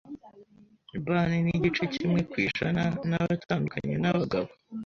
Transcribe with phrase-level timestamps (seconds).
[1.05, 4.49] bani nigice kimwe kwijana ni abatandukanye n’abagabo